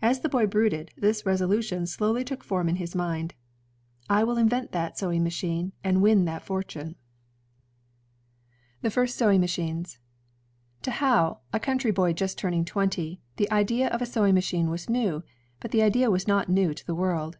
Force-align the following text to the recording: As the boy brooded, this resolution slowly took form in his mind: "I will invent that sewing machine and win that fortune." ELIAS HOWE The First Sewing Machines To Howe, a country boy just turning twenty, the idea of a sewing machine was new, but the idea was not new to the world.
As 0.00 0.20
the 0.20 0.28
boy 0.30 0.46
brooded, 0.46 0.90
this 0.96 1.26
resolution 1.26 1.86
slowly 1.86 2.24
took 2.24 2.42
form 2.42 2.66
in 2.66 2.76
his 2.76 2.94
mind: 2.94 3.34
"I 4.08 4.24
will 4.24 4.38
invent 4.38 4.72
that 4.72 4.96
sewing 4.98 5.22
machine 5.22 5.72
and 5.84 6.00
win 6.00 6.24
that 6.24 6.40
fortune." 6.40 6.96
ELIAS 6.96 6.96
HOWE 6.96 8.54
The 8.80 8.90
First 8.90 9.18
Sewing 9.18 9.40
Machines 9.42 9.98
To 10.80 10.90
Howe, 10.92 11.40
a 11.52 11.60
country 11.60 11.90
boy 11.90 12.14
just 12.14 12.38
turning 12.38 12.64
twenty, 12.64 13.20
the 13.36 13.50
idea 13.52 13.88
of 13.90 14.00
a 14.00 14.06
sewing 14.06 14.34
machine 14.34 14.70
was 14.70 14.88
new, 14.88 15.22
but 15.60 15.72
the 15.72 15.82
idea 15.82 16.10
was 16.10 16.26
not 16.26 16.48
new 16.48 16.72
to 16.72 16.86
the 16.86 16.94
world. 16.94 17.36